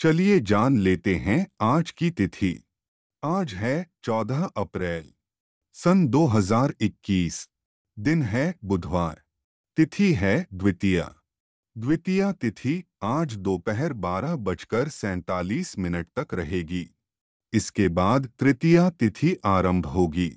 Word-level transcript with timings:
चलिए 0.00 0.40
जान 0.40 0.78
लेते 0.78 1.14
हैं 1.14 1.46
आज 1.60 1.90
की 1.90 2.10
तिथि। 2.10 2.64
आज 3.24 3.54
है 3.54 3.90
14 4.04 4.50
अप्रैल, 4.56 5.12
सन 5.72 6.06
2021 6.08 7.48
दिन 7.98 8.22
है 8.22 8.54
बुधवार, 8.64 9.22
तिथि 9.76 10.12
है 10.12 10.46
द्वितीया। 10.54 11.14
द्वितीया 11.78 12.32
तिथि 12.32 12.84
आज 13.02 13.36
दोपहर 13.36 13.92
बारह 13.92 14.36
बजकर 14.36 14.88
सैंतालीस 14.88 15.78
मिनट 15.78 16.06
तक 16.18 16.34
रहेगी। 16.34 16.96
इसके 17.52 17.88
बाद 17.88 18.30
तृतीया 18.38 18.90
तिथि 18.90 19.36
आरंभ 19.44 19.86
होगी। 19.86 20.32